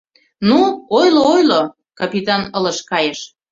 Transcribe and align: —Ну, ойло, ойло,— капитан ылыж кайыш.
—Ну, 0.47 0.59
ойло, 0.99 1.21
ойло,— 1.33 1.61
капитан 1.99 2.43
ылыж 2.57 2.77
кайыш. 2.89 3.19